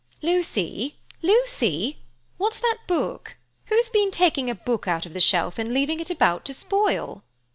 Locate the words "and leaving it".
5.59-6.09